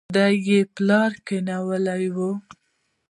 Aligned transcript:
دا 0.15 0.25
يې 0.47 0.59
پلار 0.75 1.11
کېنولې 1.27 2.07
وه. 2.15 2.31